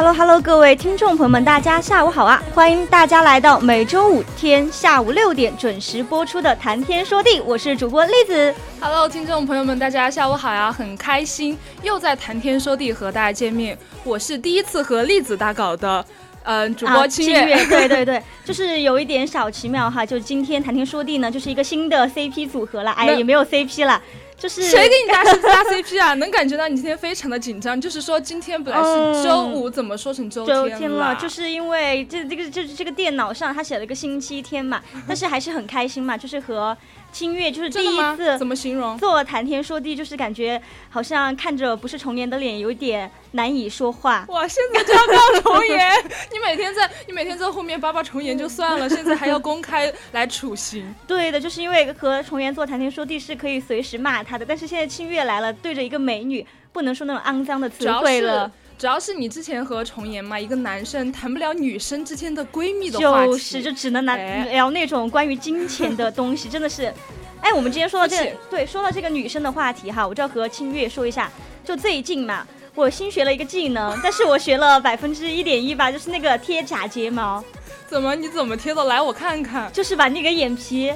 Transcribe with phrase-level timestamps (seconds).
[0.00, 2.40] Hello，各位听众朋友们，大家下午好啊！
[2.54, 8.54] 欢迎大家来到每周五天下午六点准时播出的《谈天说地》，我是主播栗子。
[8.80, 10.70] Hello，听众朋友们，大家下午好呀！
[10.70, 16.04] 很开心又在《谈天说地》和大家见面，我是第一次和栗子搭稿的，
[16.44, 17.66] 嗯，主播清月。
[17.66, 24.00] 对对对， 就是有一点小奇妙哈，就今天《谈天说地》呢，就是一个新的 CP 组合了，哎呀，也没有 CP 了。
[24.38, 26.14] 就是谁给你搭搭 CP 啊？
[26.14, 27.78] 能感觉到你今天非常的紧张。
[27.78, 31.14] 就是说今天本来是周五，怎么说成周天了？
[31.16, 36.76] 就是因为这这个就是这个电脑上他写了个星期天嘛，但是还是很开心嘛，就是和。
[37.10, 38.96] 清月就是第一次怎么形容？
[38.98, 44.24] 做谈天说地，就是感觉好像看着不是重岩的脸，有点难以说话。
[44.28, 45.90] 哇，现在就要告重岩？
[46.32, 50.94] 你每天在你每天在后面叭叭重岩就算了， 现在还要公开来处刑？
[51.06, 58.32] 对的，就是因为和重岩做谈天说地是可以随时骂他的，但是现在清月来了，对着一个美女，不能说那种肮脏的词汇了。
[58.32, 58.52] 主要是
[59.16, 66.92] 你之前和重言嘛，一个男生谈不了女生之间的闺蜜的话题，就是就只能拿聊那种关于金钱的东西，真的是。
[67.40, 71.30] 哎，我们今天说到这个，对，说到这个女生的话题哈，我就要和清月说一下，
[71.64, 77.42] 就最近嘛，我新学了一个技能， 但是我学了百分之一点一吧，就是那个贴假睫毛。
[77.88, 78.14] 怎么？
[78.14, 78.84] 你怎么贴的？
[78.84, 79.72] 来，我看看。
[79.72, 80.92] 就是把那个眼皮。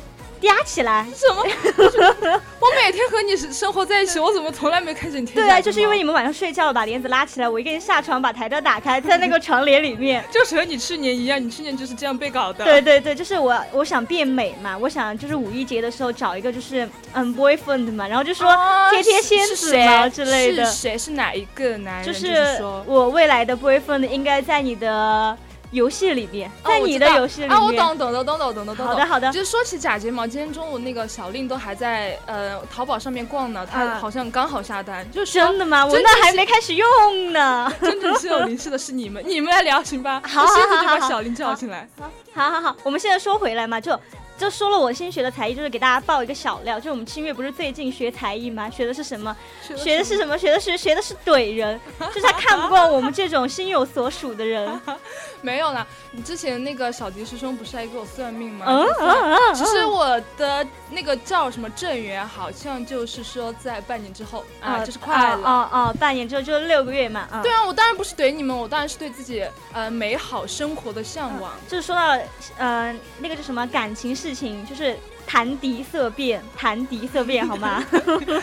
[0.49, 1.43] 嗲起来什么？
[2.59, 5.35] 我每天和你生活在一起，我怎么从来没看见你贴？
[5.35, 12.65] 对啊，就是因为你们晚上睡觉把帘子拉起来，我一个人下床把台灯打开，在那个床帘里面， 就是和你去年一样，你去年就是这样被搞的。
[12.65, 18.49] 对对对，就是我我想变美嘛，我想就是五一节的时候找一个就是嗯 boyfriend 嘛，然后就说
[18.91, 20.65] 贴贴仙子啊之类的。
[20.65, 20.99] 是谁？
[20.99, 22.05] 是哪一个男人？
[22.05, 25.37] 就是我未来的 boyfriend 应该在你的。
[25.72, 28.87] 游戏里面，在你的游戏里面啊，我懂懂懂懂懂懂懂懂。
[28.87, 29.33] 好的好的。
[29.33, 35.11] 就是说起假睫毛，今天中午那个小令都还在呃淘宝上面逛呢，他好像刚好下单。
[35.11, 35.84] 就是真的吗？
[35.84, 37.72] 我那还没开始用呢。
[37.82, 40.22] 真正是有灵气的是你们，你们来聊行吧。
[40.28, 41.88] 好，好，好，就把小令叫进来。
[42.34, 43.99] 好好好，我们现在说回来嘛，就。
[44.38, 46.81] 就说了我新学的才艺，就是给大家报一个小料。
[46.81, 48.69] 就我们清月不是最近学才艺吗？
[48.69, 49.37] 学的是什么？
[49.77, 50.37] 学的是什么？
[50.37, 54.69] 学的是学的是怼人，就是他看不惯我们这种心有所属的人。
[55.45, 58.65] 没有啦，你之前那个小迪师兄不是还给我算命吗？
[58.69, 59.55] 嗯嗯嗯。
[59.55, 65.43] 其实我的那个叫什么正缘，好像就是说在半年之后啊，就是快了。
[65.45, 67.27] 哦哦，半年之后就是六个月嘛。
[67.43, 71.53] 对啊，我当然不是怼你们，我当然是对自己呃美好生活的向往。
[71.67, 72.17] 就是说到
[72.57, 74.13] 呃那个叫什么感情。
[74.23, 77.83] 事情就是谈敌色变，谈敌色变，好吗？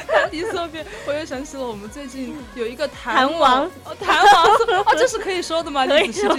[0.08, 3.70] 谈敌色变，我又想起了我们最近有一个谈王，
[4.00, 4.46] 谈王
[4.86, 5.86] 哦， 这是可以说的吗？
[5.86, 6.36] 可以说。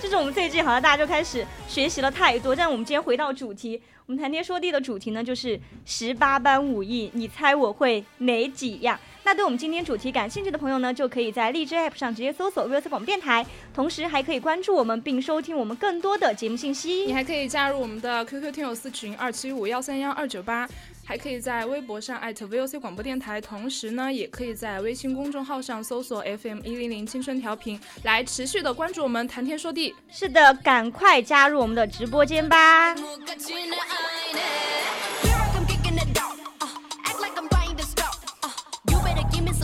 [0.00, 8.98] 就是我们最近好像大家就开始学习了太多，但我们今天回到主题，我们谈天说地的主题呢，就是十八般武艺，你猜我会哪几样？
[9.26, 13.44] 那对我们今天主题感兴趣的朋友呢，就可以在荔枝 App 上直接搜索 V O C 广播电台，
[13.74, 17.04] 同时还可以关注我们并收听我们更多的节目信息。
[17.06, 20.68] 你还可以加入我们的 QQ 听友私群二七五幺三幺二九八，
[21.04, 29.92] 还可以在微博上艾特 V O C 广播电台，同时呢，也可以在微信公众号上搜索 FM 一零零青春调频，来持续的关注我们谈天说地。
[30.08, 32.94] 是的，赶快加入我们的直播间吧。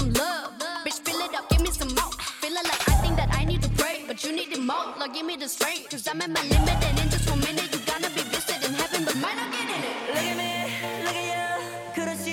[0.02, 0.52] some love.
[0.84, 2.12] Bitch, fill it up, give me some more.
[2.42, 4.88] Feeling like I think that I need to pray, but you need it more.
[4.98, 7.68] Like, give me the strength, cause I'm at my limit, and in just one minute,
[7.72, 9.96] you're gonna be visiting heaven, but mine, I'm getting it.
[10.14, 10.52] Look at me,
[11.04, 12.31] look at you, couldn't see.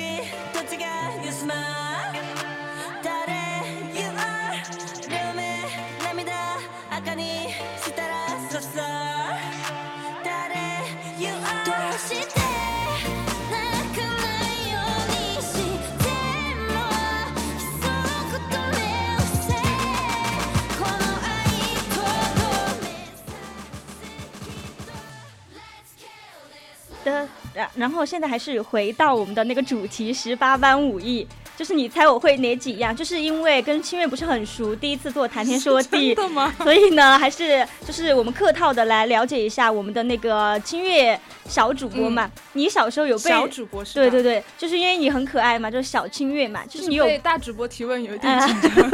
[27.60, 31.28] 然然后现在还是回到我们的那个主题十八般武艺，
[31.58, 32.96] 就是你猜我会哪几样？
[32.96, 36.56] 就是因为跟清月不是很熟，第一次做谈天说地， 真的吗？
[36.64, 41.20] 所以呢，还是就是我们客套的来了解一下我们的那个清月
[41.50, 42.32] 小主播嘛。
[42.54, 43.96] 你小时候有被小主播是？
[43.96, 48.90] 对对对，就是因为你很可爱嘛，就是小清月嘛，就是你有被大主播提问有一点紧张，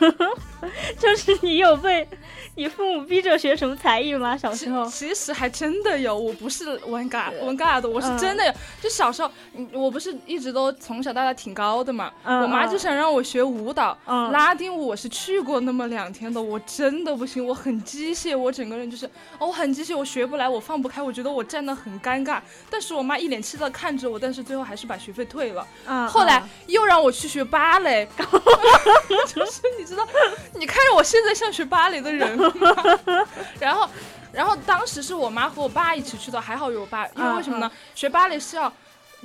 [0.98, 2.08] 就是你有被。
[2.56, 4.34] 你父母逼着学什么才艺吗？
[4.36, 8.52] 小时候其实还真的有，我不是玩尬玩尬的，我是真的有。
[8.80, 9.30] 就小时候，
[9.72, 22.40] 我不是一直都从小到大挺高的嘛，我妈就想让我学舞蹈，拉丁舞我是去过那么两天的，我真的不行，我很机械，我整个人就是我很机械，我学不来，我放不开，我觉得我站得很尴尬。
[22.70, 25.66] 但是我妈一脸气的看着我，但是最后还是把学费退了。
[26.08, 28.08] 后来又让我去学芭蕾
[29.28, 30.08] 就是你知道，
[30.54, 32.45] 你看着我现在像学芭蕾的人。
[33.60, 33.88] 然后，
[34.32, 37.70] 然后当时是我妈和我爸一起去的，还好有我爸，因为为什么呢？
[37.94, 38.72] 学芭蕾是要。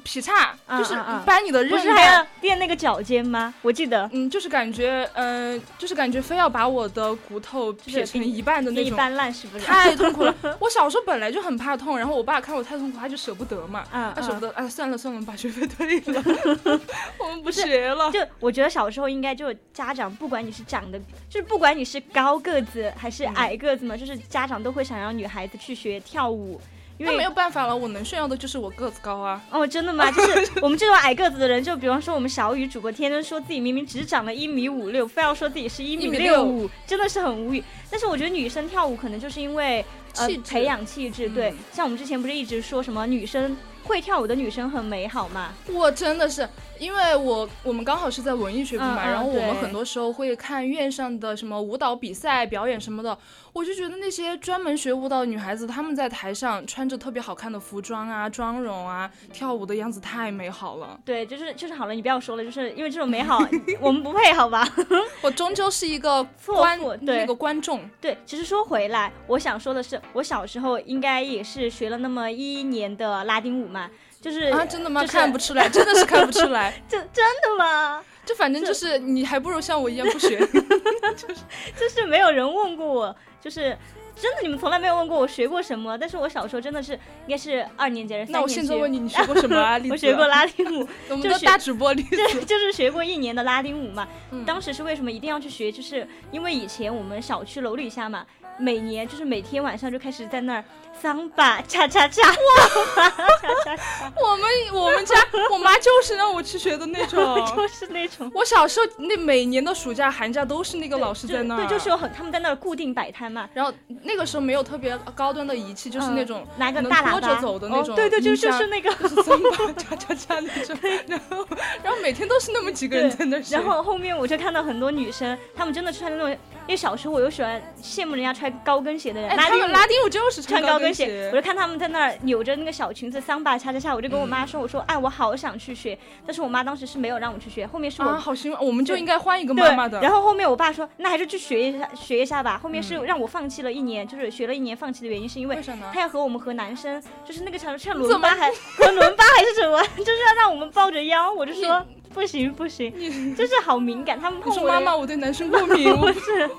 [0.04, 0.94] 劈叉就是
[1.26, 3.54] 搬你的韧带，还要练那个脚尖吗？
[3.62, 9.66] 我记得，嗯，就是感觉，嗯，就是感觉非要把我的骨头撇成一半的那种，一半烂是不是？
[9.66, 10.36] 太痛苦了。
[10.60, 13.84] 我小时候本来就很怕痛，然后我爸看我太痛苦，他就舍不得嘛，
[14.16, 16.24] 他舍不得，哎，算了算了，把学费退了，
[17.20, 18.12] 我们不学了。
[18.12, 21.00] 就我觉得小时候应该就家长，不管你是长得，
[21.30, 26.60] 就是不管你是高个子还是矮个子嘛，就是家长都会想让女孩子去学跳舞。
[27.06, 29.42] 那没有办法了，我能炫耀的就是我个子高啊！
[29.50, 30.10] 哦，真的吗？
[30.12, 37.64] 就是我们这种矮个子的人，就比方说我们小雨主播，天天说自己明明只长了一米五六，非要说自己是一米六五，真的是很无语。
[37.90, 39.84] 但是我觉得女生跳舞可能就是因为
[40.16, 45.54] 呃培养气质，对，像我们之前不是一直说什么女生会跳舞的女生很美好吗？
[45.68, 46.48] 我真的是。
[46.82, 53.16] 因为我我们刚好是在文艺学部嘛，然后我们很多时候会看院上的什么舞蹈比赛表演什么的，
[53.54, 61.00] 我就觉得那些专门学舞蹈的女孩子，她们在台上穿着特别好看的服装啊、妆容啊，跳舞的样子太美好了。
[61.06, 63.38] 对，就是就是好了，你不要说了，就是因为这种美好，
[63.80, 64.68] 我们不配，好吧？
[65.22, 67.88] 我终究是一个观那个观众。
[68.02, 73.88] 对，其实说回来，我想说的是，我小时候应该也是学了那么一年的拉丁舞嘛。
[74.22, 75.04] 就是啊，真的吗？
[75.06, 76.72] 看不出来，真的是看不出来。
[76.88, 78.04] 这真的吗？
[78.24, 80.38] 就反正就是你还不如像我一样不学。
[81.18, 81.42] 就是
[81.76, 83.76] 就是没有人问过我，就是
[84.16, 85.98] 真的你们从来没有问过我学过什么。
[85.98, 88.56] 但是我小时候真的是应该是二年级还是三年级。
[88.56, 89.82] 那我现在问你，你学过什么啊？
[89.90, 90.88] 我学过拉丁舞。
[91.10, 94.08] 我们的大主播李子就是学过一年的拉丁舞嘛。
[94.46, 95.72] 当时是为什么一定要去学？
[95.72, 98.24] 就是因为以前我们小区楼底下嘛，
[98.60, 100.64] 每年就是每天晚上就开始在那儿。
[101.00, 102.36] 桑巴恰恰恰，哇！
[104.22, 105.16] 我们我们家
[105.52, 107.20] 我妈就是让我去学的那种，
[107.56, 108.30] 就是那种。
[108.34, 113.50] 我小时候那每年的暑假寒假都是那个老师在那儿，对，就是有很他们在那儿固定摆摊嘛。
[113.54, 113.74] 然后
[114.04, 118.92] 那个时候没有特别高端的仪器，就是那种拿个大拖着走的 那种，对对，就就是那个
[119.24, 120.78] 桑巴恰恰恰那种。
[121.08, 121.48] 然后
[121.84, 123.44] 然后每天都是那么几个人在那儿。
[123.50, 126.38] 然后后面我就看到很多女生，她们真的穿那种。
[126.68, 140.02] 因为小时候我又喜欢羡慕人家穿高跟鞋的人，拉丁拉丁舞就是穿高跟鞋，我就看他们在那儿扭着那个小裙子桑巴恰恰恰，我就跟我妈说，我说哎，我好想去学，但是我妈当时是没有让我去学，后面是我好心，我们就应该换一个妈妈的。
[140.02, 142.58] 然后后面我爸说，那还是去学一下学一下吧。
[142.58, 145.58] 后面是让我放弃了一年，就是学了一年放弃的原因是因为
[145.94, 152.92] 他要和我们和男生，就是那个场像伦巴还和伦巴还是什么， 就是要让我们抱着腰，我就说不行不行，
[153.36, 154.68] 就是好敏感，他们碰我。
[154.68, 156.50] 妈妈，我对男生过敏， 不是。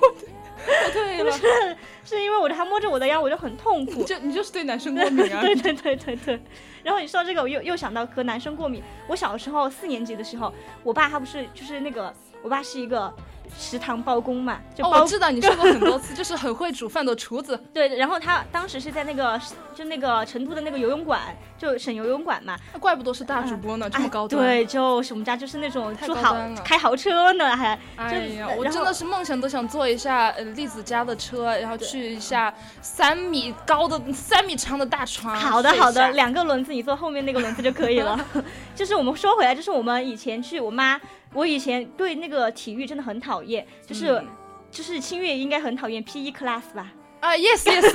[0.92, 4.04] 对了， 是是因为我他摸着我的腰，我就很痛苦。
[4.04, 5.40] 就你就是对男生过敏啊？
[5.44, 6.40] 对对对对对。
[6.82, 8.82] 然后你说到这个，我又又想到和男生过敏。
[9.06, 10.52] 我小时候四年级的时候，
[10.82, 13.12] 我爸他不是就是那个，我爸是一个。
[13.58, 17.58] 食堂包工嘛，就我知道你说过很多次， 就是很会煮饭的厨子。
[17.72, 19.40] 对，然后他当时是在那个
[19.74, 21.20] 就那个成都的那个游泳馆，
[21.56, 22.56] 就省游泳馆嘛。
[22.80, 24.42] 怪不得是大主播呢，这么高端。
[24.42, 27.78] 对，就是我们家就是那种住豪开豪车呢，还。
[27.96, 35.34] 哎呀，我真的是梦想都想坐一下呃栗子家的车，然后去一下三米高的三米长的大床。
[35.36, 38.18] 好的好的，两个轮子，你坐后面那个轮子就可以了。
[38.74, 41.00] 就是我们说回来，就是我们以前去我妈。
[41.32, 44.22] 我以前对那个体育真的很讨厌，就是
[44.70, 46.92] 就是清月应该很讨厌 P E class 吧？
[47.20, 47.88] 啊，yes yes，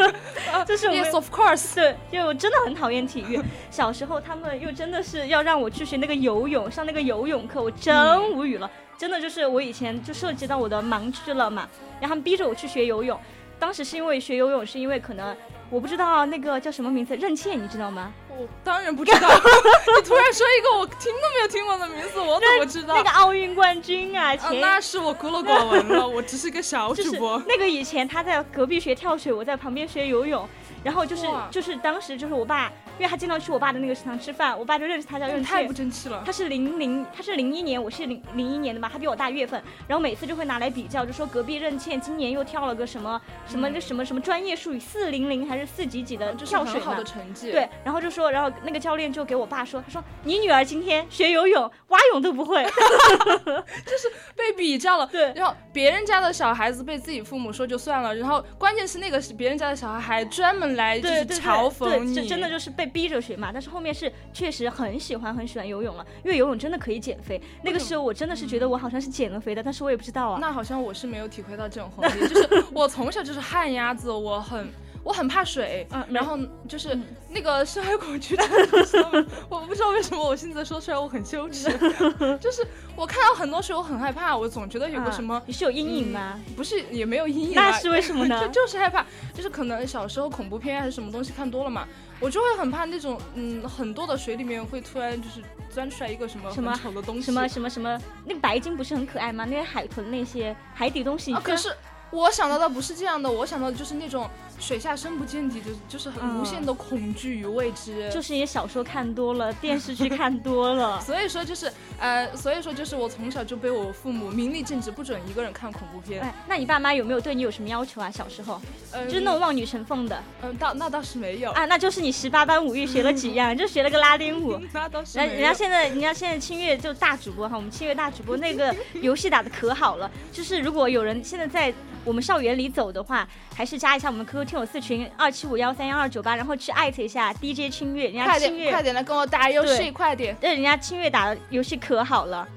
[0.64, 3.40] 就是 yes of course，对，就真的很讨厌体育。
[3.70, 8.70] 小时候他们又真的是要让我去学那个游泳，上那个游泳课，我真无语了。
[8.96, 11.68] 真的就是我以前就涉及到我的盲区了嘛，
[12.00, 13.18] 然后他们逼着我去学游泳。
[13.58, 15.36] 当时是因为学游泳是因为可能。
[15.70, 18.10] 我不知道那个叫什么名字，任茜，你知道吗？
[18.38, 19.28] 我当然不知道。
[19.98, 22.94] 你突然说一个我听都没有听过的名字，我怎么知道？
[22.94, 27.42] 那个奥运冠军啊，前那是我孤陋寡闻了，我只是个小主播。
[27.48, 30.48] 那个以前他在隔壁学跳水，我在旁边学游泳。
[30.88, 36.22] 然后就是就是当时就是我爸，因为他经常去我爸的那个食堂吃饭，我爸就认识他叫任太不争气了。
[36.24, 47.04] 他是零零，他是零一年，我是零零一年的嘛，他比我大月份，然后每次就会拿来比较，就说隔壁任倩今年又跳了个什么什么什么什么专业术语四零零还是四几几的跳水嘛好的。
[47.04, 47.52] 成绩。
[47.52, 52.64] 对，然后就说，然后那个教练就给我爸说，他说你女儿今天学游泳，蛙泳都不会。
[53.84, 55.06] 就是被比较了。
[55.06, 63.50] 对然后别人家的小孩子被自己父母说就算了，然后关键是那个是别人家的小孩还专门来就是嘲讽对，你，这真的就是被逼着学嘛。
[63.52, 67.38] 但是后面是确实很喜欢很喜欢游泳了，因为游泳真的可以减肥。
[67.62, 70.38] 那个时候我真的是觉得我好像是减了肥的，但是我也不知道啊。
[70.40, 74.66] 那好像我是没有体会到这种红利，就是我从小就是旱鸭子，我很。
[75.04, 76.38] 我很怕水，嗯然后
[76.68, 78.46] 就是嗯那个深海恐惧症
[79.48, 81.70] 我不知道为什么我现在说出来我很羞耻，
[82.40, 86.38] 就是我看到很多水我很害怕，我总觉得有个啊什么，你是有阴影吗？
[86.56, 88.62] 不是也没有阴影啊，那是为什么呢 就？
[88.62, 91.86] 就是害怕，就是可能小时候恐怖片还是什么东西看多了嘛，
[92.20, 95.40] 我就会很怕那种嗯很多的水里面会突然就是
[95.70, 99.44] 钻出来一个什么什么丑的东西，什么什么什么，那个白鲸不是很可爱吗？
[99.44, 101.72] 那些海豚那些海底东西，啊，可是
[102.10, 104.28] 我想到的不是这样的，我想到的就是那种
[104.58, 108.10] 水下深不见底的，就是很嗯无限的恐惧与未知。
[108.10, 111.00] 就是你小说看多了，电视剧看多了。
[111.04, 118.10] 所以说就是呃，所以说就是我从小就被我父母明令禁止不准一个人看恐怖片，哎，那你爸妈有没有对你有什么要求啊？
[118.10, 118.60] 小时候
[118.90, 123.54] 呃、就是那种望女成凤的嗯，倒那倒是没有，啊，那就是你十八般武艺学了几样？
[123.56, 124.58] 就学了个拉丁舞。
[124.72, 125.52] 那倒是人人家。
[125.58, 131.74] 现在，人家现在清月就大主播哈，我们清月大主播那个游戏打的可好了，就是如果有人现在在
[132.04, 140.34] 我们校园里走的话，还是加一下我们 QQ 听友四群二七五幺三幺二九八，然后去艾特一下 DJ 清月，人家快清点，快月，点来跟我打游戏，快点！
[140.40, 142.48] 对，人家清月打的游戏可好了。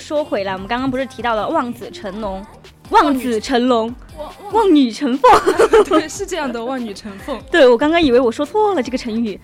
[0.00, 2.44] 说回来，我们刚刚不是提到了望子成龙，
[2.88, 5.30] 望子成龙，望望望女成凤。
[5.84, 7.40] 对是这样的，望女成凤。
[7.52, 9.38] 对我刚刚以为我说错了这个成语，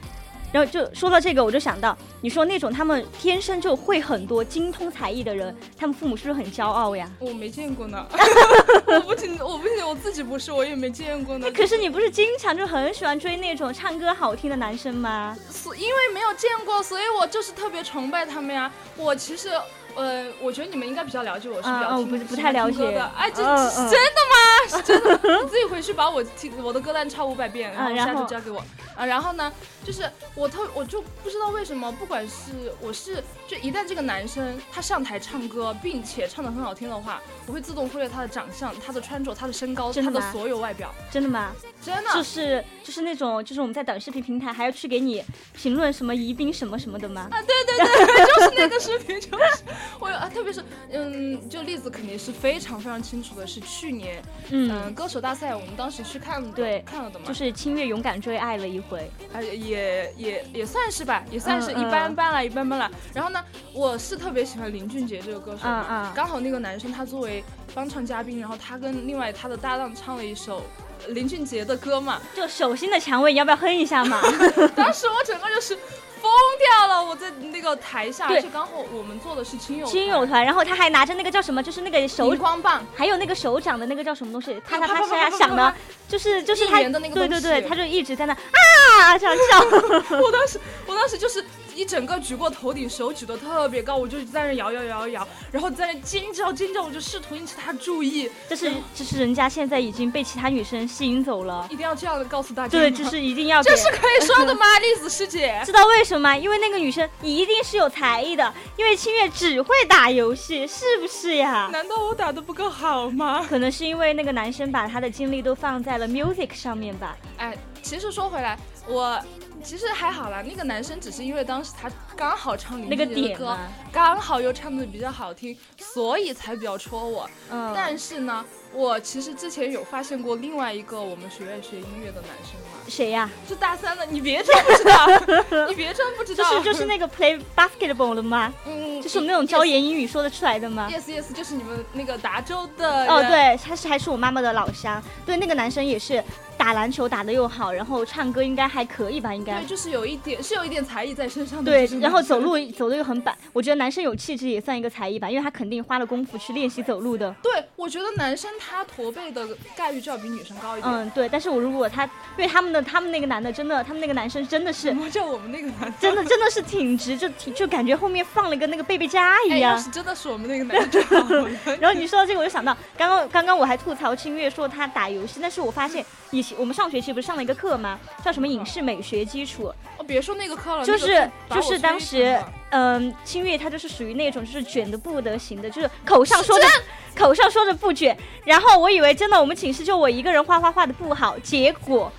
[0.50, 7.08] 然后就说到这个，我就想到你说那种他们天生就会很多精通才艺的人，他们父母是不是很骄傲呀？
[7.18, 8.04] 我没见过呢，
[8.86, 11.50] 我不仅我不仅我自己不是，我也没见过呢。
[11.52, 15.36] 可是你不是经常就很喜欢追那种唱歌好听的男生吗？
[15.50, 18.70] 所因为没有见过，所以我就是特别崇拜他们呀。
[18.96, 19.50] 我其实，
[19.96, 22.98] 呃，我觉得你们应该比较了解我，是比啊啊较听我不不太了解。
[23.16, 24.36] 哎，这是真的吗？
[24.68, 25.10] 是真的。
[25.42, 28.62] 你自己回去把我听我的歌单抄五百遍，然后下次交给我。
[28.96, 29.52] 啊，然后呢，
[29.84, 41.52] 就是我特我就不知道为什么，不管是我是就一旦这个男生他上台唱歌，并且唱的很好听的话，我会自动忽略他的长相、他的穿着、他的身高、他的所有外表，真的吗？
[41.84, 42.10] 真的。
[42.14, 45.22] 就是就是那种就是我们在短视频平台还要去给你
[45.52, 47.28] 评论什么宜宾什么什么的吗？
[47.30, 49.64] 啊，对对对， 就是那个视频，就是
[50.00, 59.10] 我有啊，特别是嗯，就例子肯定是非常非常清楚的，是去年嗯、嗯，歌手大赛我们当时去看的，对看了的嘛，就是清月勇敢追爱了一回。
[59.32, 62.90] 啊也也也算是吧，也算是嗯一般般了，一般般了。
[63.12, 67.42] 然后呢，我是特别喜欢林俊杰这个歌手的，嗯嗯刚好那个男生他作为
[67.74, 70.62] 帮唱嘉宾，然后他跟另外他的搭档唱了一首。
[71.08, 74.18] 林俊杰的歌嘛，就手心的蔷薇，你要不要哼一下嘛？
[74.74, 75.76] 当时我整个就是
[76.20, 78.36] 疯掉了，我在那个台下，对。
[78.38, 85.74] 而且刚好我们做的是亲友亲友团，然后他还拿着那个叫什么，就是那个手荧光棒，还有那个手掌的那个叫什么东西，他他他啪啪啪啪啪现在想的，
[86.08, 89.58] 就是就是他对对对，他就一直在那啊这样叫，
[90.18, 91.44] 我当时，我当时就是
[91.76, 102.70] 一整个举过头顶，手举得特别高，我就在那摇摇摇摇，然后在那尖叫尖叫，我就试图引起他注意，这是这是人家现在已经被其他女生吸引走了，一定要这样的告诉大家。
[102.78, 105.60] 对，就是一定要这是可以说的吗， 栗子师姐？
[105.66, 106.36] 知道为什么吗？
[106.36, 111.68] 因为那个女生一定是有才艺的，因为清月只会打游戏，是不是呀？
[111.70, 113.44] 难道我打的不够好吗？
[113.46, 117.16] 可能是因为那个男生把他的精力都放在了 music 上面吧。
[117.36, 119.20] 哎，其实说回来，我
[119.66, 123.58] 其实还好啦，那个男生只是因为当时他刚好唱林那个俊杰的歌
[123.90, 127.28] 刚好又唱的比较好听，所以才比较戳我。
[127.50, 133.28] 嗯，但是呢，我其实之前有发现过另外一个我们学院学音乐的男生嘛，谁呀？
[133.48, 138.54] 就大三的，你别装不知道， 你别装不知道就，是就是那个 play basketball 的吗？
[138.66, 145.02] 嗯，就是那种教研英语说得出来的吗？Yes yes，就是你们那个达州的哦，对，他是还是我妈妈的老乡。
[145.24, 146.22] 对，那个男生也是
[146.56, 149.34] 打篮球打得又好，然后唱歌应该还可以吧？
[149.34, 149.66] 应该对，。
[149.66, 152.40] 就是有一点是有一点才艺在身上的，对然后走。
[152.46, 157.34] 路走的又很板，我觉得男生有气质也算一个才艺吧，因为他肯定花了功夫去练习走路的。
[157.42, 160.94] 对，我觉得男生他驼背的概率就要比女生高一点。
[160.94, 169.76] 嗯，对，但是我如果他，因为他们的他们那个男的真的，他们那个男生真的是什么叫我们那个男真的真的是挺直，就挺就感觉后面放了一个那个背背佳一样。
[169.76, 171.00] 是真的是我们那个男的。
[171.80, 177.98] 然后你说到这个，我就想到刚刚刚刚我还吐槽清月说他打游戏，但是我发现以前我们上学期不是上了一个课吗？
[178.24, 182.38] 叫什么影视美学基础，哦，别说那个课了，就是就是当时
[182.70, 186.66] 嗯，清月她就是属于那种就是卷的不得行的，就是口上说着
[187.14, 192.12] 口上说着不卷，然后我以为真的我们寝室就我一个人画画画的不好，结果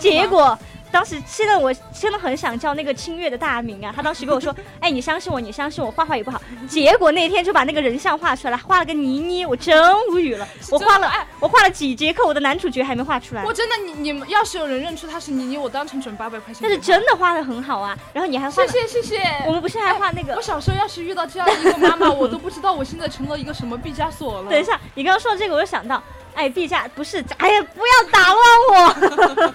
[0.00, 0.58] 结果
[0.94, 3.92] 当时现在我真的很想叫那个清月的大名啊！
[3.94, 9.76] 他当时跟我说：“哎，你相信我，你相信我，画画也不好。”结果那天就把那个人像画出来了，画了个倪妮，我真
[10.10, 10.46] 无语了。
[10.70, 13.52] 我画了哎，我画了几节课，我的男主角还没画出来我。
[13.52, 16.62] 真的，你你们要是有人认出他是倪妮，我当场转八百块钱。
[16.62, 19.20] 但是真的画的很好啊，然后你还画了，谢谢谢谢。
[19.48, 20.40] 我们不是还画那个我？
[20.40, 24.50] 小时候要是遇到这样一个妈妈，我都不知道我现在成了一个什么毕加索了。
[24.52, 26.00] 等一下，你刚刚说到这个，我就想到，
[26.34, 28.38] 哎，陛下不是，哎呀，不要打乱
[28.70, 29.54] 我。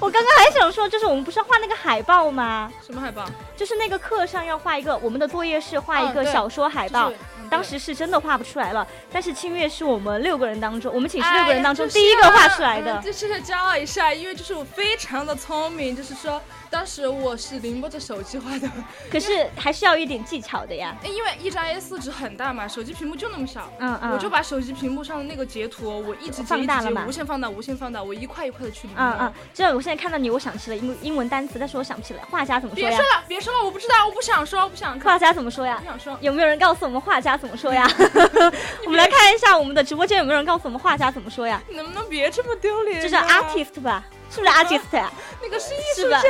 [0.00, 2.70] 我刚刚还想说，就是我们不是要画那个海报吗？
[2.86, 3.24] 什么海报？
[3.56, 7.10] 就是那个课上要画一个，我们的作业是画一个小说海报。
[7.50, 13.00] 当时是真的画不出来了，但是清月是我们六个人当中，我们寝室六个人当中第一个画出来的。
[13.02, 18.68] 就是啊嗯就是骄傲一下，因为就是我非常的聪明，就是说当时我是凌波着手机画的，
[19.10, 20.96] 可是还是要一点技巧的呀。
[21.02, 23.70] 因为一张 A4 纸很大嘛，手机屏幕就那么小。
[23.78, 29.00] 嗯嗯，我就把手机屏幕上的那个截图，我一直放大了嘛无限放大，无限放大，我一块一块的去临摹。
[29.00, 33.04] 嗯嗯，这样我现在看到你，我想起了英英文单词，但是我想不起来画家怎么说呀别说？
[33.06, 35.84] 了，别说了，我不知道，我不想说，我不想看，画家怎么说呀不？
[35.86, 36.18] 想说。
[36.20, 37.88] 有没有人告诉我们画家怎么说呀？
[38.84, 41.62] 我们来看一下我们的直播间有没有人告诉我们画家怎么说呀？
[41.68, 43.00] 你能不能别这么丢脸？
[43.00, 44.04] 这是 artist 吧？
[44.30, 45.10] 是不是 artist 呀？
[45.42, 46.20] 那个是艺术家。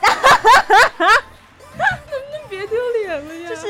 [0.00, 1.06] 哈哈哈，？
[1.76, 3.48] 能不能别丢脸了呀？
[3.48, 3.68] 就是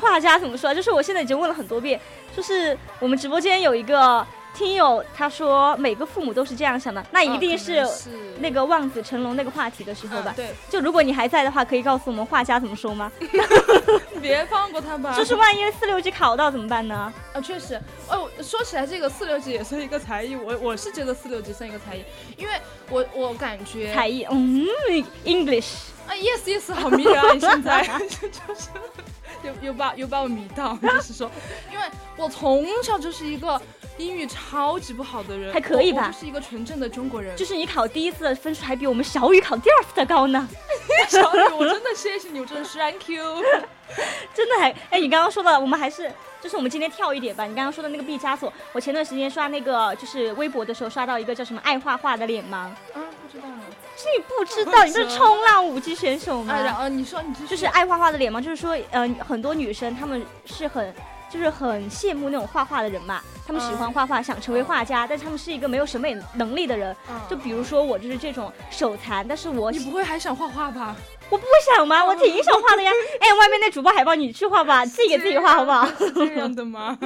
[0.00, 0.74] 画家怎么说？
[0.74, 2.00] 就是我现在已经问了很多遍，
[2.36, 4.26] 就是我们直播间有一个
[4.58, 7.86] 听友，他说每个父母都是这样想的，那一定是
[8.40, 10.38] 那个望子成龙那个话题的时候吧嗯？
[10.38, 13.10] 对，就如果你还在的话，可以告诉我们画家怎么说吗？
[14.20, 15.14] 别放过他吧。
[15.16, 17.12] 就是万一四六级考到怎么办呢？
[17.32, 22.04] 啊，确实，哦，说起来这个四六级也算一个才艺，我我是觉得四六级算一个才艺，
[22.36, 22.54] 因为
[22.90, 24.66] 我我感觉才艺，嗯
[25.24, 25.74] ，English，
[26.08, 27.32] 啊，yes yes，好迷人啊！
[27.32, 28.68] 你现在 就是
[29.44, 31.30] 又又把又把我迷到，就是说，
[31.70, 31.84] 因为
[32.16, 33.60] 我从小就是一个
[33.98, 40.48] 英语超级不好的人，还可以吧就是一个纯正的中国人，就是你考第一次的分数还比我们小雨考第二次的高呢，
[41.08, 43.42] 小雨，我真的谢谢你，我真的是 thank you。
[44.34, 46.10] 真的还，哎，你刚刚说的，我们还是。
[46.40, 53.60] 就是我们今天跳一点吧，你刚刚说的那个毕加索，我前段时间刷那个就是微博的时候刷到一个叫什么爱画画的脸盲，啊，不知道呢。
[53.98, 56.54] 是你不知道，你是冲浪五级选手吗？
[56.54, 60.94] 啊，然后你说你就是爱画画的脸吗，就是说，呃、很多女生她们是很。
[61.30, 66.96] 就是很羡慕那种画画的人嘛，她们喜欢画画，想成为画家，但是她们是一个没有审美能力的人。
[67.10, 70.96] 嗯就比如说我就是这种手残，但是我你不会还想画画吧？
[71.28, 71.44] 我不
[71.76, 72.02] 想吗？
[72.02, 72.90] 我挺想画的呀。
[73.20, 75.86] 哎，外面那主播海报你去画吧，自己给自己画好不好？
[75.98, 76.98] 是这样的吗？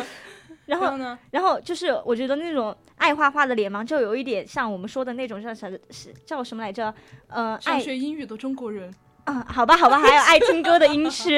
[0.67, 1.19] 然后，呢？
[1.31, 6.93] 然后就是我觉得那种爱画画的脸盲，就有一点像我们说的那种叫啥是叫什么来着？
[7.29, 8.93] 呃，爱学英语的中国人。
[9.25, 11.31] 啊、好吧，好吧，还有爱听歌的音痴。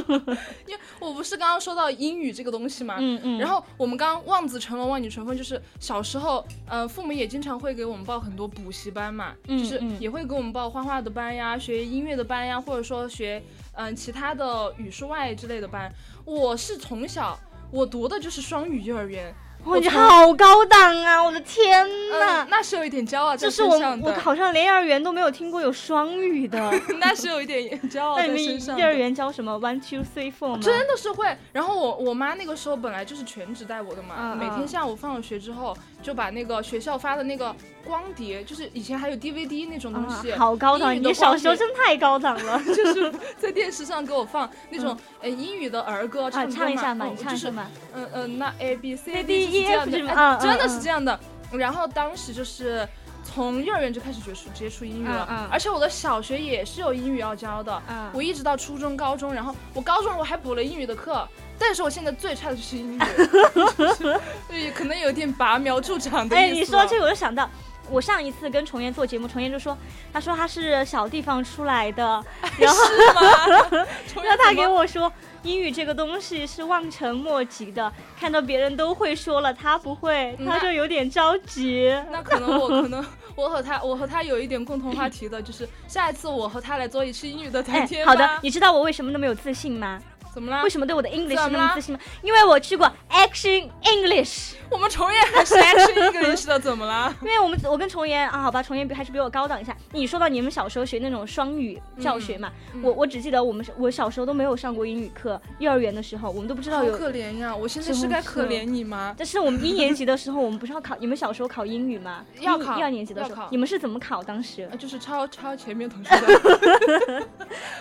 [0.64, 2.96] 因为我不是刚刚说到英语这个东西嘛？
[2.98, 3.38] 嗯嗯。
[3.38, 15.92] 然后我们刚刚望子成龙，望女成凤，就是小时候，呃，父母也经常会给我们报很多补习班嘛，就是也会给我们报画画的班呀，学音乐的班呀，或者说学嗯、其他的语数外之类的班。
[16.24, 17.38] 我是从小
[17.70, 21.22] 我读的就是双语幼儿园，哇，你好高档啊！
[21.22, 22.44] 我的天呐！
[22.44, 26.72] 嗯，那是有一点骄傲在就是我身上的，我好像连幼儿园都没有听过有双语的。
[26.98, 30.60] 那是有一点骄傲那在你身上幼儿园教什么 one two three four 吗？
[30.62, 37.54] 真的是会，然后我我妈那个时候本来就是全职带我的嘛，嗯每天嗯下午放了学之后，就把那个学校发的那个
[37.88, 40.90] 光碟，就是以前还有 DVD 那种东西，啊，好高档！
[40.90, 42.62] 的你小时候真太高档了。
[42.68, 47.66] 就是 在电视上给我放那种、呃英语的儿歌，啊，唱一下嘛，就是唱一下嘛。
[47.94, 51.18] 嗯嗯，那 A B C D E 是这样 F 的，是吗哎嗯嗯真的是嗯这样的。
[51.52, 52.86] 然后当时就是
[53.24, 61.26] 从幼儿园就开始接触接触英语了，嗯嗯而且我的小学也是有英语要教的，嗯我一直到初中、高中，然后我高中我还补了英语的课，
[61.58, 62.98] 但是我现在最差的就是英语，
[63.78, 67.48] 就是对，可能有点拔苗助长的意思哎，你说这个我就想到。
[67.90, 69.76] 我上一次跟重岩做节目，重岩就说，
[70.12, 72.22] 他说他是小地方出来的，
[72.58, 73.86] 然后是吗？
[74.22, 81.94] 让他给我说，英语这个东西是望尘莫及的，看到别人都会说了，他不会，嗯他就有点着急。
[82.10, 87.88] 那可能我可能我和他我和他有一点共同话题的，就是下一次我和他来做一次英语的谈。
[88.04, 90.00] 好的，你知道我为什么那么有自信吗？
[90.32, 90.62] 怎么了？
[90.62, 92.00] 为什么对我的 English 那么自信吗？
[92.22, 94.54] 因为我去过 Action English。
[94.70, 96.58] 我们重演还是 Action English 的？
[96.60, 97.14] 怎么了？
[97.22, 99.74] 因为我们我跟重岩啊，好吧，重岩比还是比我高档一下。
[99.92, 106.96] 你说到你们小时候学那种双语教学嘛，嗯我我只记得我们我小时候都没有上过英语课，幼儿园的时候我们都不知道好有。
[106.96, 107.54] 可怜呀！
[107.56, 109.14] 我现在是是该可怜你吗？
[109.16, 110.94] 但是我们一年级的时候，我们不是要考？
[111.00, 112.24] 你们小时候考英语吗？
[112.40, 114.22] 要考一一二年级的时，候你们是怎么考？
[114.22, 116.26] 当时啊，就是抄抄前面同学的，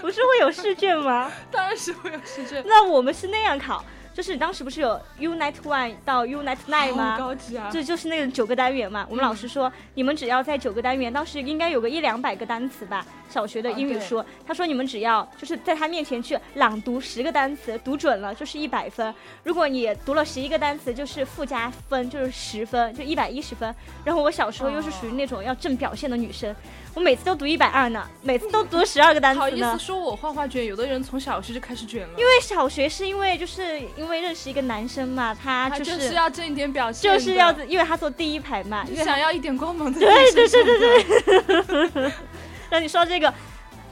[0.01, 1.29] 不是会有试卷吗？
[1.51, 2.63] 当然是会有试卷。
[2.67, 7.17] 那我们是那样考，就是当时不是有 Unit One 到 Unit Nine 吗？
[7.17, 7.69] 高级啊！
[7.71, 9.05] 这就是那个九个单元嘛。
[9.09, 13.05] 我们老师说，你们只要在九个单元，当时应该有个一两百个单词吧。
[13.29, 19.13] 小学的英语书，他说你们只要就是在他面前去朗读十个单词，读准了就是一百分。
[19.43, 23.75] 如果你读了十一个单词，就是附加分，就是十分，就一百一十分。
[24.05, 26.55] 然后我小时候又是属于那种要正表现的女生，
[26.97, 29.77] 我每次都读一百二呢，每次都读十二个单好意思。
[29.77, 39.99] 说我画画卷，有的人从小学就开始卷了，因为小学是因为就是因为认识一个男生嘛，他他就是就是要挣一点表现，就是要因为他坐第一排嘛，因为想要一点光芒的。
[39.99, 42.11] 对对对对对。
[42.71, 43.31] 让你说这个，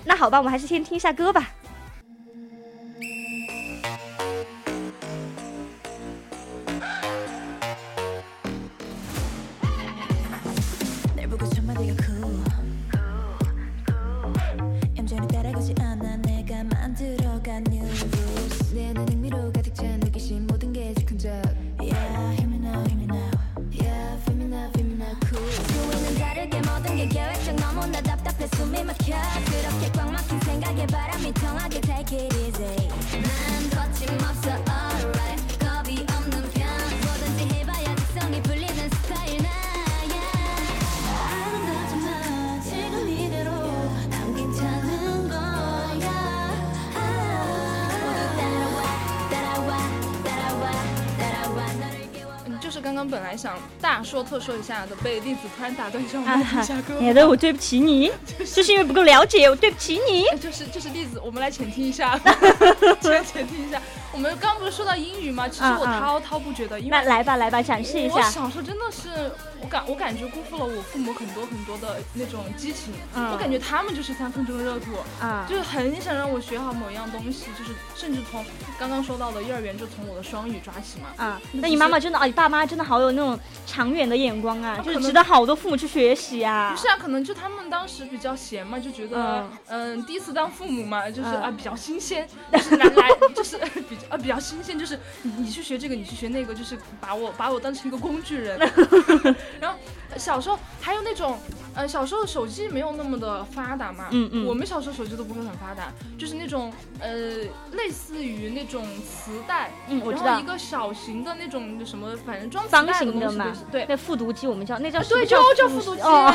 [0.05, 1.51] 那好吧，我们还是先听一下歌吧。
[52.95, 57.01] 刚刚本来想大说特说一下的，被栗子突然打断一下，我啊们来听一下歌吧。
[57.03, 58.10] 也对，我对不起你，
[58.55, 60.25] 就是因为不够了解，我对不起你。
[60.27, 62.17] 哎就是就是栗子，我们来浅听一下，
[63.03, 63.81] 来浅听一下。
[64.13, 65.45] 我们刚刚不是说到英语吗？
[65.49, 68.29] 其实我滔滔不绝的，因为那来吧，来吧，展示一我下。
[68.31, 69.29] 小时候真的是，
[69.65, 72.93] 我感我感觉辜负了我父母很多很多的那种激情。
[73.15, 78.45] 嗯我感觉他们就是三分钟热度，啊，就是很想让我学好某一样东西，就是甚至从
[78.78, 81.08] 刚刚说到的幼儿园就从我的双语抓起嘛。
[81.17, 86.80] 啊，那你妈妈真的啊，你爸妈真的好有那种长远的眼光啊，就是值得好多父母去学习啊不。
[86.80, 93.58] 是啊，可能就他们当时比较闲嘛，就觉得，嗯，第一次当父母嘛，就是嗯啊比较新鲜， 就是来来，就是
[93.89, 98.60] 比较啊比较新鲜，就是你你去学这个，你去学那个，就是把我把我当成一个工具人。
[99.59, 99.77] 然后
[100.17, 101.37] 小时候还有那种，
[101.73, 107.09] 呃，小时候手机没有那么的发达嘛，嗯嗯我们小时候手机都不会很发达，就是那种呃
[107.73, 110.45] 类似于那种磁带，嗯，我知道然后一。
[110.45, 113.85] 个小型的那种什么，反正装磁方带形的嘛东西类似，对。
[113.89, 116.33] 那复读机我们叫那叫啊对，就叫复读机，哦，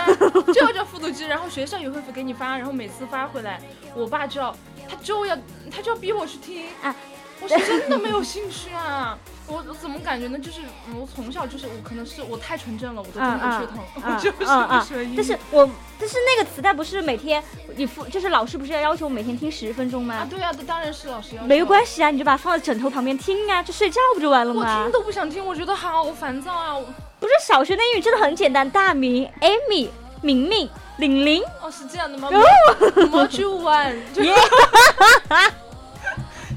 [0.52, 1.24] 就叫复读机。
[1.26, 3.60] 然后学校也会给你发，然后每次发回来，
[3.94, 4.54] 我爸就要
[4.88, 5.36] 他就要
[5.70, 6.94] 他就要逼我去听啊。
[7.42, 9.16] 我是真的没有兴趣啊！
[9.50, 10.38] 我我怎么感觉呢？
[10.38, 14.86] 就是嗯我从小就是我可能是我太纯正了，我的中国血统，啊 我就是不喜欢。
[15.16, 17.42] 但是我但是那个磁带不是每天
[17.76, 21.48] 你复就是老师不是要要求我每天听十分钟吗啊，对啊，这当然是老师要求。
[21.48, 24.92] 没关系啊，你就把它放在枕头旁边听啊，就睡觉不就完了吗我吗听？
[24.92, 26.76] 都不想听，我觉得好烦躁啊！
[26.76, 26.84] 我
[27.18, 29.88] 不是小学的英语真的很简单，大名 Amy、
[30.22, 34.22] 明明、玲玲，哦，是这样的吗？Module One，就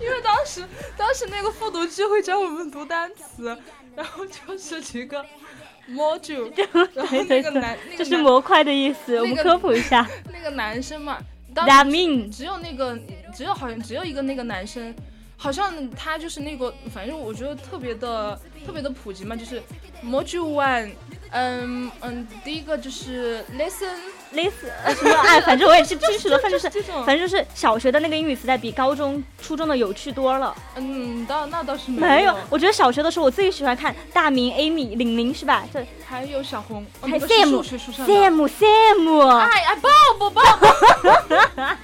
[0.04, 0.64] 因为当时
[0.98, 3.58] 当时那个复读机会教我们读单词，
[3.96, 5.26] 然后就是几个
[5.90, 6.52] module，
[6.94, 10.08] 然后那个男那这是个男模块的意思，我们科普一下。
[10.32, 11.18] 那个男生嘛，
[12.32, 13.00] 只有那个
[13.34, 14.94] 只有好像只有一个那个男生。
[15.36, 19.62] 好像他就是那个，反正我觉得特别的特别的普及嘛，就是
[20.02, 20.92] module one，
[21.32, 23.98] 嗯嗯，第一个就是 lesson
[24.34, 26.70] 类似呃什么哎，反正我也记不清楚了，反正是，
[27.06, 30.56] 反正就是小学的那个英语词带比高中、初中的有趣多了。
[30.76, 35.64] 嗯，倒那倒是没有有，，我觉得小学的时候我最喜欢看大明、Amy、玲玲是吧？
[35.74, 37.64] 这还有小红，哦还有 Sam。
[37.64, 41.70] Sam Sam，哎哎，抱抱抱抱！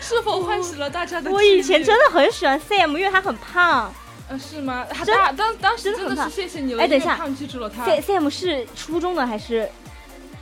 [0.00, 1.30] 是否唤起了大家的？
[1.30, 3.92] 我以前真，的很喜欢 Sam，因为他很胖。
[4.28, 4.86] 嗯，是吗？
[4.90, 7.84] 他真大当当时真的是谢谢你了，哎等一下因为胖记住了他。
[7.86, 9.70] Sam 是初中的还是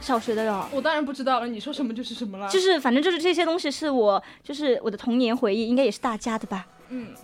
[0.03, 0.69] 小学的了？
[0.73, 2.49] 我当然不知道了，你说什么就是什么了。
[2.49, 6.67] 就是反正就是这些东西是我就是我的童年回忆，应该也是大家的吧？
[6.89, 7.15] 嗯，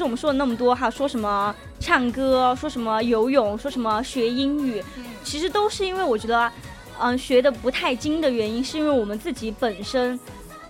[0.00, 4.82] 实我们说了那么多哈，说什么唱歌，说什么游泳，说什么学英语，
[5.22, 6.50] 其实都是因为我觉得，
[6.98, 10.18] 嗯，学的不太精的原因，是因为我们自己本身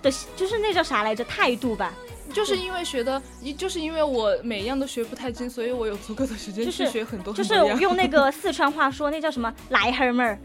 [0.01, 1.93] 的，就是那叫啥来着，态度吧。
[2.33, 7.53] 就是因为学的，一就是因为我每一样都学不太精，所以我有足够的时间去学很多就是。
[7.79, 10.39] 用那个 四川话说，那叫什么来哈儿妹儿，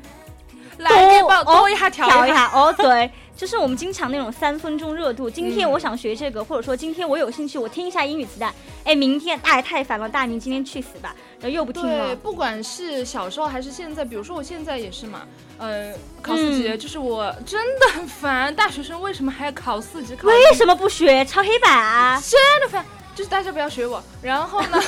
[0.78, 1.88] 来哦一下。
[1.88, 5.28] 调一下哦，对，就是我们经常那种三分钟热度。
[5.28, 8.52] 今天嗯我想学这个，或者说今天我有兴趣，我听一下英语磁带。
[8.84, 15.26] 哎，明天哎太烦了，大宁今天去死吧，然后又不听了对，不管是小时候还是现在，比如说我现在也是嘛，
[15.58, 20.16] 呃，考四级，嗯就是我真的很烦，大学生为什么还要考四级？
[20.16, 22.22] 考为什么不学抄黑板啊？
[22.24, 22.84] 真的烦，
[23.16, 24.00] 就是大家不要学我。
[24.22, 24.78] 然后呢，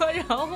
[0.28, 0.48] 然后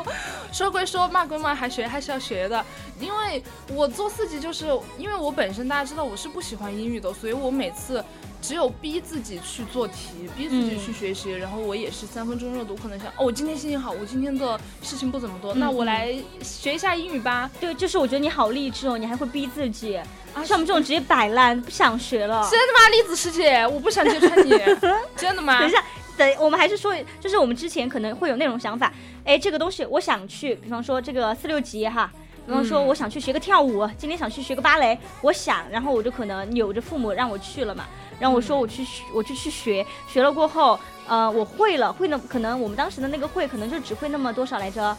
[0.53, 2.64] 说归说，骂归骂，还学还是要学的。
[2.99, 4.66] 因为我做四级，就是
[4.99, 8.05] 因为我本身大家知道我是不喜欢英语的，所以我每次
[8.43, 11.31] 只有逼自己去做题，逼自己嗯去学习。
[11.31, 17.51] 然后我也是三分钟热度，可能想哦，我今天心情好，我今天的事情不怎么多，那我嗯来学一下英语吧。
[17.61, 19.97] 对，就是我觉得你好励志哦，你还会逼自己。
[20.33, 22.49] 啊像我们这种直接摆烂，不想学了。
[22.49, 23.66] 真的吗，栗子师姐？
[23.66, 24.51] 我不想揭穿你，
[25.16, 25.59] 真的吗？
[25.59, 25.83] 等一下，
[26.21, 28.93] 等我们还是说，就是我们之前可能会有那种想法，
[29.25, 32.13] 哎，这个东西我想去，比方说这个四六级哈，
[32.47, 37.87] 比方说嗯我想去学个跳舞，今天想去学个芭蕾，我想，然后我就可能扭着父母让我去了嘛，
[38.19, 40.79] 然后我说我去学，我就去学，学了过后，
[41.09, 44.95] 呃，我会了，会那可能我们当时的那个会可能就只会那么多少来着，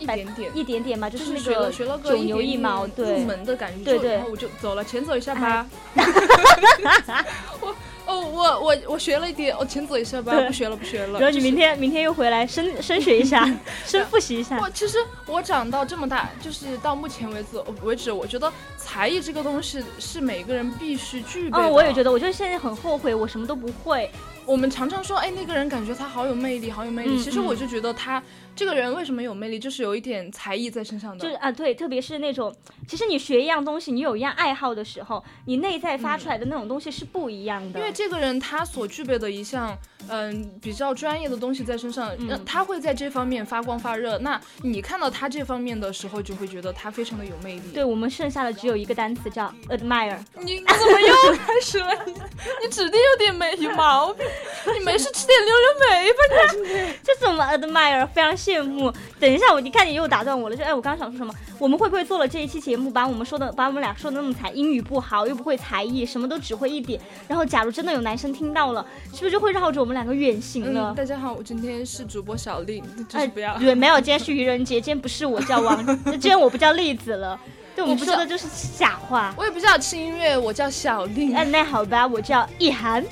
[0.00, 0.50] 一点点。
[0.56, 3.24] 一点点嘛，就就是是那个学了学了个九牛一毛，对入。
[3.26, 5.64] 门的感觉，对然后我就走了，钱走一下吧。
[7.62, 7.72] 我
[8.14, 11.18] 哦，我我我学了一点，我请走一下吧，不学了不学了。
[11.18, 13.48] 然后你就是明天明天又回来深 深学一下，
[13.84, 14.58] 深复习一下。
[14.60, 21.64] 我其实我长到这么大，就是到目前为止为止，我觉得才艺这个东西是每个人必须具备的。
[21.64, 24.08] 嗯，我也觉得，我就是现在很后悔，我什么都不会。
[24.46, 27.18] 我们常常说，哎，那个人感觉他好有魅力，好有魅力。
[27.18, 28.22] 其实我就觉得他
[28.54, 31.22] 这个人为什么有魅力，就是有一点才艺在身上的。
[31.22, 32.54] 就是啊，对，特别是那种，
[32.86, 37.80] 其实你学一样东西，你有一样爱好的时候，你内在发出来的那种东西是不一样的。
[37.80, 39.76] 因为这个人他所具备的一项，
[40.08, 44.18] 嗯，比较专业的东西在身上，嗯呃他会在这方面发光发热。
[44.18, 47.62] 那你看到他这方面的时候，就会觉得他非常的有魅力。
[47.72, 50.18] 对我们剩下的只有一个单词叫 admire。
[50.38, 51.88] 你你怎么又开始了？
[52.06, 54.24] 你你指定有点没有毛病，
[54.78, 56.88] 你没事吃点溜溜梅吧？
[56.88, 58.92] 你这种 admire 非常羡慕。
[59.20, 61.34] 等一下，我你看你又打断我了，就哎，我刚刚想说什么？
[61.58, 70.92] 我们会不会做了这一期节目，把我们说的，把我们俩说的那么惨，英语不好，又不会才艺，什么都只会一点，然后假如真的有男生听到了，是不是就会绕着我们两个远行了？
[70.92, 73.56] 嗯，大家好，我今天是主播小丽，就哎是不要。
[73.58, 77.38] 对，没有，今天是愚人节，今天不是我叫王， 今天我不叫栗子了。
[77.76, 78.46] 对，我们不叫说的就是
[78.78, 79.34] 假话。
[79.36, 81.34] 我也不知道轻音乐，我叫小丽。
[81.34, 83.04] 哎，那好吧，我叫意涵。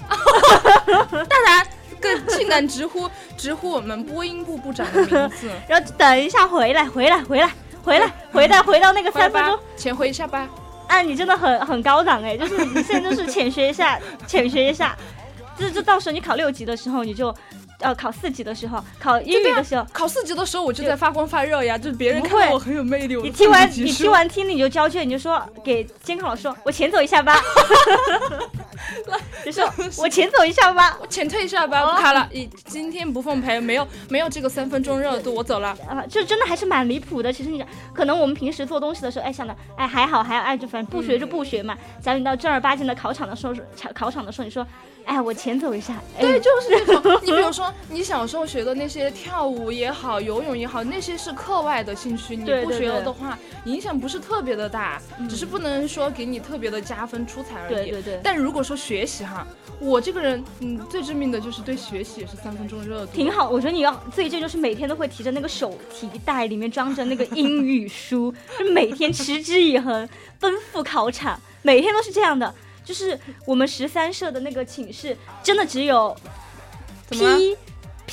[1.28, 1.66] 大胆，
[2.00, 5.48] 更竟敢直呼 直呼我们播音部部长的名字。
[5.68, 7.50] 然后等一下回来，回来，回来，
[7.82, 10.48] 回来，回到回到那个三分钟。，浅回一下吧。
[10.88, 14.94] 啊，你真的很很高档哎，就是你现在就是浅学一下，浅学一下，
[15.58, 17.34] 就是就到时候你考六级的时候，你就
[17.78, 27.40] 呃考四级的时候，考英语的时候，考四级的时候我就在发光发热呀，就是别人看到我很有魅力，你听完你听完听力你就交卷，你就说给监考老师说，我前走一下吧，
[29.44, 29.68] 就说
[29.98, 30.98] 我前走一下吧。
[31.00, 35.76] 我前退一下吧，不卡了，以今天不奉陪，没有没有这个三分钟热度，我走了。
[35.88, 37.32] 啊，就真的还是蛮离谱的。
[37.32, 41.76] 其实你可能我们平时做东西的时候，哎想的，哎还好还好，哎就反正不学就不学嘛。
[42.02, 44.66] 假如你到正儿八经的考场的时候，考考场的时候，你说，
[45.04, 47.20] 哎我前走一下，哎对，就是那种。
[47.22, 57.74] 你比如说，你小时候学的那些跳舞也好，游泳也好，那些是课外的兴趣，你不学了的话，影响不是特别的大，只是不能说给你特别的加分出彩而已。
[57.74, 59.46] 对对对但如果说学习哈，
[59.78, 63.12] 我这个人，嗯，最致命的就是对学习也是三分钟热度。
[63.12, 63.48] 挺好。
[63.48, 70.08] 我觉得你要最近就是每天都会提着那个手提袋，里面装着那个英语书， 就每天持之以恒，
[70.38, 72.54] 奔赴考场，每天都是这样的。
[72.84, 76.16] 就是我们十三社的那个寝室，真的只有
[77.06, 77.38] 怎么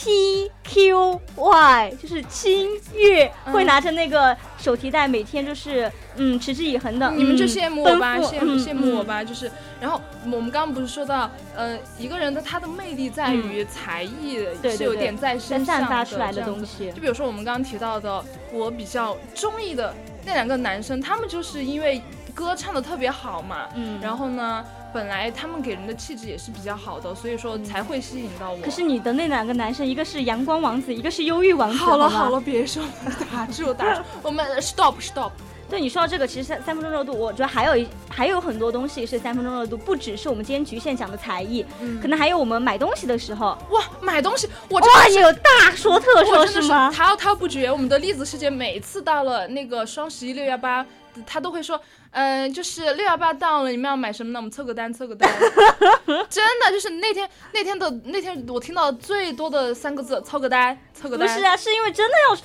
[0.02, 7.12] P Q Y，就是清月、嗯会拿着那个手提袋，每天就是嗯持之以恒的。
[7.12, 9.06] 你们就嗯羡慕我吧，羡慕嗯羡慕我嗯。
[9.06, 10.00] 吧，就是，然后
[10.32, 16.90] 我们刚刚不是说到，呃，一个人的他的魅力在于才艺是有点在身散上发出来的这东西。
[16.94, 19.94] 就比如说我们刚刚提到的，我比较中意的
[20.26, 22.02] 那两个男生，他们就是因为
[22.34, 24.00] 歌唱的特别好嘛，嗯。
[24.02, 28.60] 然后呢，本来他们给人的气质也是比较好的，所以说才会吸引到我。
[28.62, 31.78] 可是你的那两个男生，一个是阳光王子，一个是忧郁王子。
[31.78, 32.90] 好了好了，别说了，
[33.32, 35.32] 打住打住， 我们 stop stop。
[35.70, 46.92] 对你说到这个，其实三三分钟热度，我觉得还有一还有很多东西是三分钟热度，不只是我们今天局限讲的才艺，嗯可能还有我们买东西的时候，哇，买东西，我也有大说特说的是吗？
[46.92, 47.72] 滔滔不绝。
[47.72, 50.84] 我们的栗子世界每次到了那个双十一、六幺八，
[51.26, 54.40] 她都会说，嗯、就是六幺八到了，你们要买什么呢？
[54.40, 55.30] 我们凑个单，凑个单。
[56.30, 61.28] 真的就是那天那天的那天，我听到最多的三个字，凑个单，凑个单。
[61.28, 62.38] 不是啊，是因为真的要。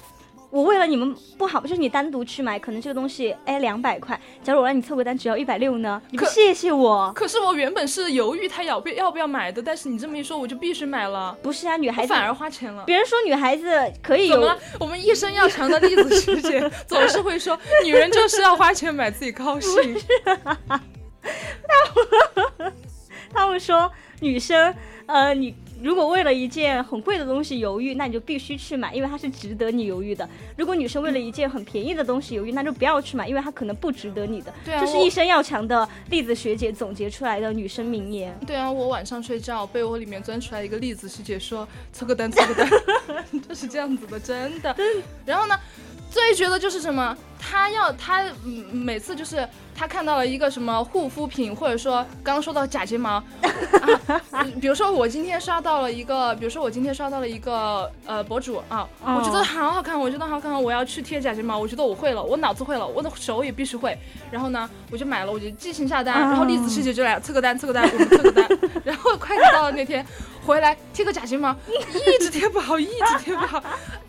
[0.50, 7.12] 我为了你们不好，就是你单独去买，可能这个东西哎两百块，假如我让你凑个单只要一百六呢，你不谢谢我？
[7.12, 12.84] 可是我原本是犹豫他要不要不要买的，但是你这么一说，我就必须买了，不是啊，女孩子反而花钱了。
[12.84, 14.58] 别人说女孩子可以有怎么了？
[14.78, 19.72] 我们一生要强的例子师姐总是会说，女人就是要花钱买自己高兴。
[23.32, 24.72] 他们说女生，
[25.06, 30.28] 呃，你如果为了一件很贵的东西犹豫，那你就必须去买，因为它是值得你犹豫的。
[30.56, 34.52] 如果女生为了一件很便宜的东西犹豫，那就不要去买，因为它可能不值得你的。
[34.64, 38.34] 对啊我这是一生要强的栗子学姐总结出来的女生名言。
[38.46, 42.70] 对啊，我晚上睡觉，被窝里面钻出来一个栗子学姐说凑个单，凑个单，
[43.48, 44.74] 就是这样子的，真的。
[45.26, 45.58] 然后呢，
[46.14, 47.16] 最绝的就是什么？
[47.40, 53.24] 他要他嗯每次就是他看到了一个什么护肤品，或者说刚刚说到假睫毛，啊，
[54.30, 63.98] 嗯比如说我今天刷到了一个，比如说我今天刷到了一个呃博主啊，我觉得好好看，我觉得好好看，我要去贴假睫毛，我觉得我会了，我脑子会了，我的手也必须会。
[64.30, 68.48] 然后呢，我就买了，我就即行下单，然后栗子师姐就来测个单，测个单，我们测个单。
[68.84, 70.04] 然后快递到了那天，
[70.44, 73.62] 回来贴个假睫毛， 一直贴不好，一直贴不好，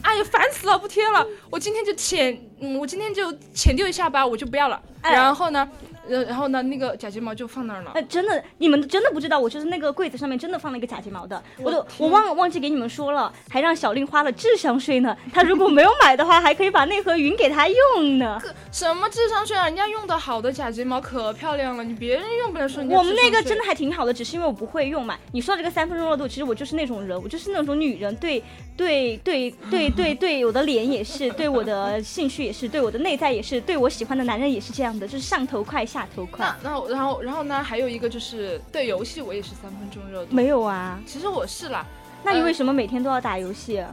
[0.04, 1.26] 哎呀烦死了，不贴了。
[1.50, 4.82] 我今天就浅，嗯，我今天就浅丢一下吧，我就不要了。
[5.02, 5.70] 哎然后呢，
[6.10, 7.92] 呃，然后呢，那个假睫毛就放那儿了。
[7.94, 15.16] 哎，真的，你们真的不知道，我就是那个柜子上面真的放了一个假睫毛的，我都我天忘忘记给你们说了，还让小令花了智商税呢。
[15.32, 18.42] 他如果没有买的话，还可以把那盒云给他用呢。
[18.72, 19.66] 什么智商税啊？
[19.66, 25.16] 人家用的好的假睫毛可漂亮了，你别人用不了说你我们那个真的还挺好的，只是因为我不会用嘛。
[25.34, 28.42] 你说这个三分钟热度，其实我就是那种人，我就是那种女人，对
[28.76, 36.70] 对对对对对，我的脸也是，对我的兴趣也是，对我的内在也是，对我喜欢的男人也是这样的，就是上头快下头快那。
[36.70, 40.36] 那我然后然后呢，还有一个就是对游戏我也是三分钟热度。
[40.36, 41.00] 没有啊？
[41.06, 41.86] 其实我是啦，
[42.24, 43.84] 那你呃为什么每天都要打游戏？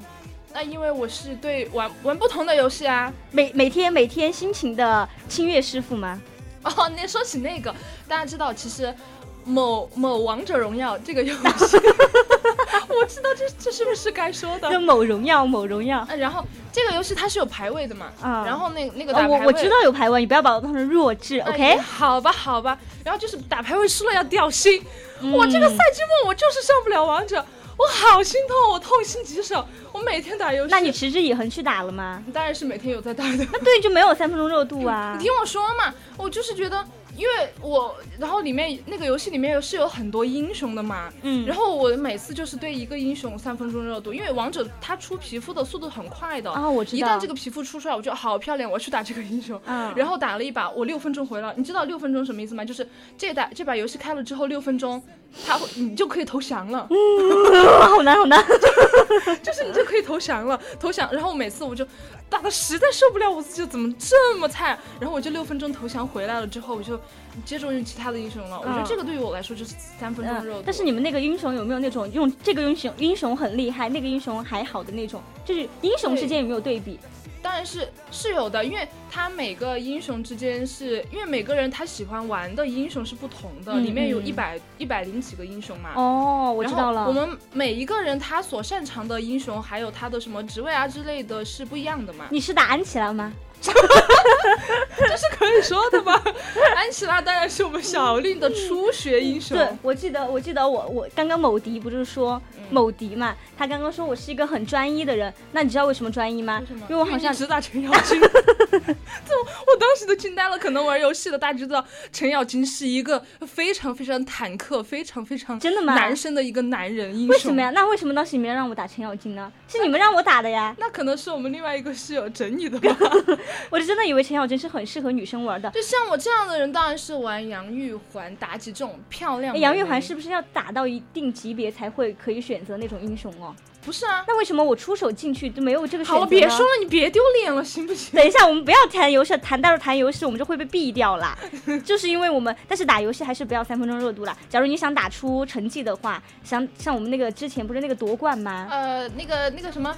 [0.53, 3.11] 那因为我是对玩玩不同的游戏啊。
[3.31, 6.21] 每每天每天辛勤的清月师傅吗？
[6.63, 7.75] 哦，那说起那个，
[8.07, 8.95] 大家知道其实。
[9.45, 11.77] 某某王者荣耀这个游戏，
[12.89, 14.81] 我知道这这是不是该说的就？
[14.81, 16.07] 某荣耀某荣耀。
[16.09, 21.79] 呃然后这个游戏它是有排位的嘛，啊然后那那个哦打，排位、我我知道有排位，你不要把我当成弱智哎，OK？
[21.79, 22.79] 好吧，好吧。
[23.05, 24.83] 然后就是打排位输了要掉星，
[25.21, 27.45] 嗯我这个赛季末我就是上不了王者，
[27.77, 29.65] 我好心痛，我痛心疾首。
[29.93, 32.23] 我每天打游戏，那你持之以恒去打了吗？
[32.33, 33.47] 当然是每天有在打的。
[33.53, 35.25] 那对，就没有三分钟热度啊你。
[35.25, 36.83] 听我说嘛，我就是觉得，
[37.17, 47.07] 因为我，然后里面那个游戏里面是有很多英雄的嘛，嗯，然后我每次就是对一个英雄三分钟热度，因为王者它出皮肤的速度很快的，啊，我知道。
[47.07, 49.61] 一旦这个皮肤出出来，我就好漂亮，我去打这个英雄。
[49.67, 51.53] 嗯，然后打了一把，我六分钟回了。
[51.57, 52.65] 你知道六分钟什么意思吗？
[52.65, 52.89] 就是
[53.19, 55.03] 这打这把游戏开了之后六分钟，
[55.47, 58.45] 他会你就可以投降了，嗯好难 好难。
[59.43, 61.09] 就是你就可以投降了，投降。
[61.13, 61.87] 然后每次我就
[62.29, 66.99] 打的实在受不了我自己怎么这么菜，然后我就六分钟投降回来了之后，我就
[67.45, 68.59] 接着用其他的英雄了。
[68.61, 70.63] 我觉得嗯这个对于我来说就是三分钟热度。
[70.65, 75.23] 但是你们那个英雄有没有那种用这个英雄英雄很厉害，那个英雄还好的那种？
[75.45, 76.99] 就是英雄之间有没有对比？
[77.43, 85.91] 当然是是有的，因为他每个英雄之间是因为每个人他喜欢玩的英雄是不同的，嗯里面有嗯一百一百零几个英雄嘛。
[85.97, 87.09] 哦，我知道了。
[87.09, 92.27] 我们每一个人他所擅长的英雄，还有他的什么职位啊之类的是不一样的嘛。
[92.31, 93.33] 你是打安琪拉吗？
[93.63, 96.21] 这是可以说的吗？
[96.77, 99.57] 安琪拉当然是我们小令的初学英雄。
[99.57, 106.87] 对，我记得，我记得我我刚刚某迪不是说嗯某迪嘛，他刚刚说我是一个很专一的人，那你知道为什么专一吗为什么？
[106.91, 108.29] 因为我好像只打程咬金，这
[108.79, 110.59] 我当时都惊呆了。
[110.59, 117.29] 可能玩游戏的大家知道，程咬金是一个非常非常坦克、非常非常真的吗男生的一个男人英雄。
[117.29, 117.71] 为什么呀？？
[117.75, 119.51] 那为什么当时你们让我打程咬金呢？
[119.69, 120.75] 是你们让我打的呀！
[120.79, 122.97] 那可能是我们另外一个室友整你的吧。
[123.71, 125.71] 我是真的以为陈咬金是很适合女生玩的。
[125.71, 133.55] 就像我这样的人，当然是玩杨玉环、妲己这种漂亮杨玉环是不是要打到一定级别才会可以选择那种英雄哦？
[133.85, 134.25] 不是啊？
[134.29, 136.15] 那为什么我出手进去就没有这个选择？
[136.15, 138.15] 好了，别说了，你别丢脸了，行不行？
[138.15, 141.37] 等一下，我们不要谈游戏，谈到谈游戏我们就会被毙掉啦。
[141.85, 144.37] 就是因为我们，但是打游戏还是不要三分钟热度啦。
[144.49, 149.93] 假如你想打出成绩的话，想像我们那个之前不是那个夺冠吗呃，那个那个什么，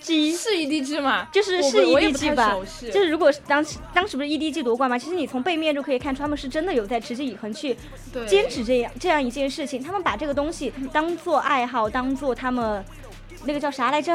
[0.00, 1.28] 是 EDG 吗？
[1.32, 2.56] 就是是 EDG 吧？
[2.92, 4.98] 就是如果是当时当时不是 EDG 夺冠吗？
[4.98, 7.76] 其实你从背面就可以看出他们是真的有在持之以恒去
[8.26, 12.84] 坚持这样这样一件事情，他们把这个东西当做爱好，当做他们
[13.44, 14.12] 那个叫啥来着？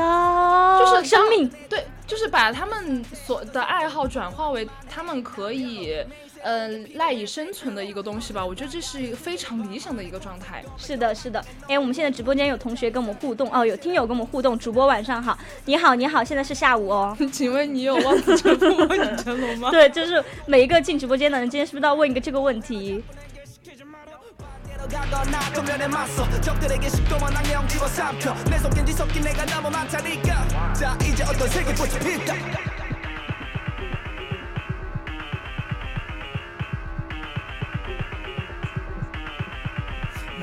[0.80, 1.50] 就是生命。
[1.70, 6.04] 对，就是把他们所的爱好转化为他们可以
[6.46, 8.46] 呃赖以生存的一个东西吧。
[8.46, 10.64] 我觉得这是一个非常理想的一个状态。
[10.78, 11.44] 是的，是的。
[11.68, 14.58] 哎，我们现在直播间有同学跟我们互动哦，有听友跟我们互动。
[14.60, 15.36] 主播晚上好，
[15.66, 17.18] 你好，你好，现在是下午哦。
[17.34, 19.70] 请问你有望子成龙吗？
[19.74, 23.04] 对，就是每一个进直播间的人，今天是不是都要问一个这个问题？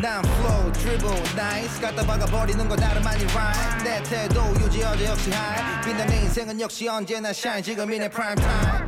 [0.03, 5.31] 난 flow, dribble, nice 갖다 박아버리는 거 다름 아닌 rhyme 내 태도 유지 어제 역시
[5.31, 8.87] high 빛난 내 인생은 역시 언제나 shine 지금이 내 prime time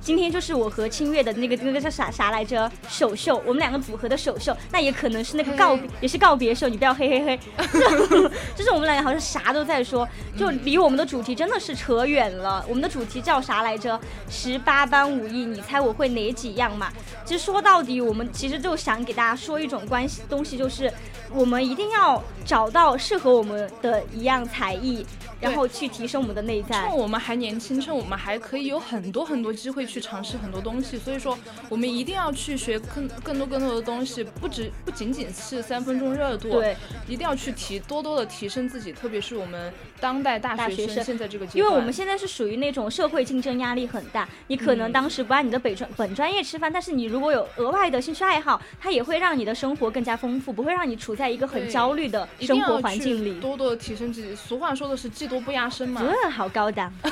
[0.00, 7.40] 今天就是我和清月的那个那个叫啥啥来着首秀，我们两个组合的首秀，那也可能是那个告别，也是告别秀，你不要嘿嘿嘿。
[8.56, 12.64] 就是我们两个好像啥都在说，就离我们的主题真的是扯远了。
[12.68, 14.00] 我们的主题叫啥来着？
[14.30, 16.90] 十八般武艺，你猜我会哪几样嘛？
[17.24, 20.90] 其实说到底，我们其实就想给大家说一种关系东西，就是
[21.30, 25.04] 我们一定要找到适合我们的一样才艺，
[25.40, 26.96] 然后去提升我们的内在趁。
[26.96, 31.38] 我们还年轻，趁我们还可以有很多很多机会去尝试很多东西，所以说
[31.68, 36.76] 我们一定要去学更更多更多的东西，不只不仅仅是三分钟热度，对，
[37.08, 53.40] 一定要去提多多的提升自己，特别是我们当代大学生现在这个阶段因为，我们现在是属于那种社会竞争压力很大，你可能嗯当时不按你的本专本专业吃饭，但是你如果有额外的兴趣爱好，它也会让你的生活更加丰富，不会让你处在一个很焦虑的生活环境里。
[53.40, 54.34] 多多的提升自己。
[54.34, 56.92] 俗话说的是技多不压身嘛， 这好高档，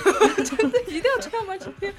[0.45, 1.57] 真的一定要这样吗？
[1.57, 1.95] 今 天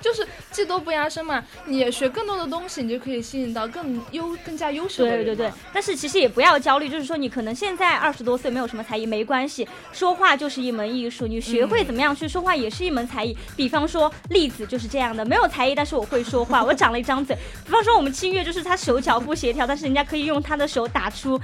[0.00, 13.36] 就是技多不压身嘛，你也学更多的东西，你就可以吸引到更优、更加优秀的人对对对。，但是其实也不要焦虑，就是说你可能现在二十多岁没有什么才艺没关系，说话就是一门艺术，你学会怎么样去说话也是一门才艺。
[13.54, 17.36] 比方说栗子就是这样的，没有才艺，但是我会说话，我长了一张嘴。
[17.64, 21.38] 比方说我们清月就是他手脚不协调，但是人家可以用他的手打出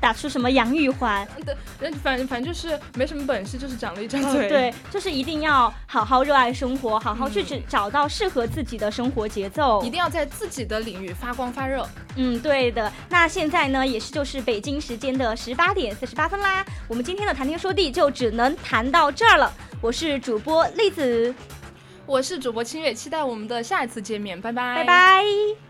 [0.00, 4.48] 打出什么杨玉环，对，人反正反正就是没什么本事，就是长了一张嘴。
[4.48, 9.82] 对，就是一定要好好热爱生活，好好去找找到适合自己的生活节奏。
[9.84, 11.86] 一定要在自己的领域发光发热。
[12.16, 12.92] 嗯，对的。
[13.08, 16.64] 那现在呢，也是就是北京时间的十八点四十八分啦。
[16.88, 19.52] 我们今天的谈天说地就只能谈到这儿了。
[19.80, 21.34] 我是主播栗子，
[22.06, 25.64] 我是主播清月，期待我们的下一次见面，拜拜，拜拜。